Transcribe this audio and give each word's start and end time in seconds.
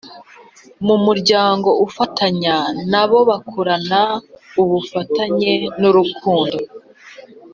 mu 0.87 0.95
muryango 1.05 1.69
ufatanya 1.85 2.55
na 2.91 3.03
bo 3.09 3.17
bakurana 3.29 4.01
ubufatanye 4.61 5.51
n’urukundo 5.81 6.57